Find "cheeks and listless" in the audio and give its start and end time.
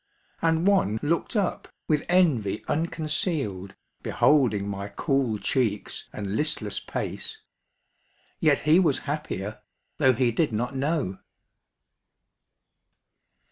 5.37-6.79